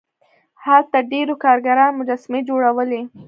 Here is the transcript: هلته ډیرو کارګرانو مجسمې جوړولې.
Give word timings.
هلته 0.65 0.97
ډیرو 1.11 1.35
کارګرانو 1.43 1.97
مجسمې 1.99 2.39
جوړولې. 2.49 3.01